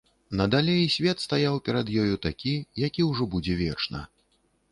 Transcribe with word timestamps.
Надалей 0.39 0.85
свет 0.93 1.17
стаяў 1.25 1.59
перад 1.67 1.91
ёю 2.03 2.15
такі, 2.25 2.53
які 2.87 3.07
ўжо 3.11 3.27
будзе 3.35 3.61
вечна. 3.63 4.03